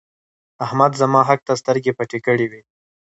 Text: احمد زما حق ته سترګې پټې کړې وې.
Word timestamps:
احمد 0.65 0.91
زما 1.01 1.21
حق 1.29 1.39
ته 1.47 1.53
سترګې 1.61 1.91
پټې 1.97 2.19
کړې 2.25 2.45
وې. 2.51 2.61